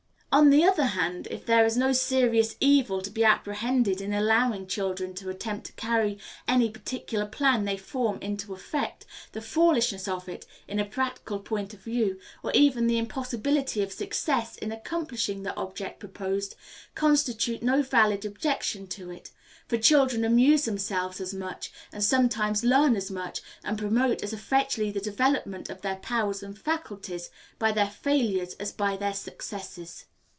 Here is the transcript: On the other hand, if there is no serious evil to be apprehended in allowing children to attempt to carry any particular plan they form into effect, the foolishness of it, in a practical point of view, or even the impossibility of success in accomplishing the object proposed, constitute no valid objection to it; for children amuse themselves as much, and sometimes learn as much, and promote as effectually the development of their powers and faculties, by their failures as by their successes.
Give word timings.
On 0.33 0.49
the 0.49 0.63
other 0.63 0.85
hand, 0.85 1.27
if 1.29 1.45
there 1.45 1.65
is 1.65 1.75
no 1.75 1.91
serious 1.91 2.55
evil 2.61 3.01
to 3.01 3.09
be 3.09 3.25
apprehended 3.25 3.99
in 3.99 4.13
allowing 4.13 4.65
children 4.65 5.13
to 5.15 5.29
attempt 5.29 5.65
to 5.65 5.73
carry 5.73 6.19
any 6.47 6.69
particular 6.69 7.25
plan 7.25 7.65
they 7.65 7.75
form 7.75 8.17
into 8.21 8.53
effect, 8.53 9.05
the 9.33 9.41
foolishness 9.41 10.07
of 10.07 10.29
it, 10.29 10.45
in 10.69 10.79
a 10.79 10.85
practical 10.85 11.37
point 11.37 11.73
of 11.73 11.81
view, 11.81 12.17
or 12.43 12.51
even 12.53 12.87
the 12.87 12.97
impossibility 12.97 13.81
of 13.83 13.91
success 13.91 14.55
in 14.57 14.71
accomplishing 14.71 15.43
the 15.43 15.53
object 15.57 15.99
proposed, 15.99 16.55
constitute 16.95 17.61
no 17.61 17.81
valid 17.81 18.23
objection 18.23 18.87
to 18.87 19.09
it; 19.09 19.31
for 19.67 19.77
children 19.77 20.23
amuse 20.23 20.63
themselves 20.63 21.19
as 21.19 21.33
much, 21.33 21.73
and 21.91 22.05
sometimes 22.05 22.63
learn 22.63 22.95
as 22.95 23.11
much, 23.11 23.41
and 23.65 23.77
promote 23.77 24.23
as 24.23 24.31
effectually 24.31 24.91
the 24.91 25.01
development 25.01 25.69
of 25.69 25.81
their 25.81 25.97
powers 25.97 26.41
and 26.41 26.57
faculties, 26.57 27.29
by 27.59 27.69
their 27.69 27.89
failures 27.89 28.53
as 28.61 28.71
by 28.71 28.95
their 28.95 29.13
successes. 29.13 30.05